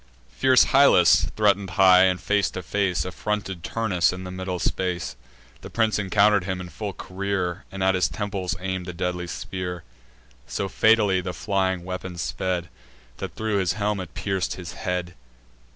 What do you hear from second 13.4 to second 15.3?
his brazen helm it pierc'd his head.